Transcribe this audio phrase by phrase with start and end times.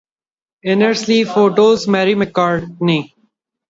[0.63, 3.13] Inner sleeve photos: Mary McCartney.